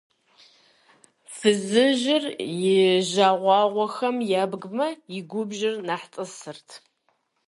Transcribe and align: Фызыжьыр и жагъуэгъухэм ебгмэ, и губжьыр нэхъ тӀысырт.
Фызыжьыр 1.35 2.23
и 2.71 2.71
жагъуэгъухэм 3.09 4.17
ебгмэ, 4.41 4.87
и 5.17 5.19
губжьыр 5.29 5.75
нэхъ 5.87 6.07
тӀысырт. 6.13 6.69